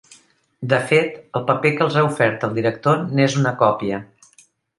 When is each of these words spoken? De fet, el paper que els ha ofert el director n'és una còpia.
De 0.71 0.77
fet, 0.91 1.19
el 1.39 1.45
paper 1.49 1.73
que 1.75 1.85
els 1.89 1.99
ha 2.01 2.07
ofert 2.07 2.47
el 2.49 2.57
director 2.57 3.05
n'és 3.21 3.37
una 3.45 3.53
còpia. 3.61 4.03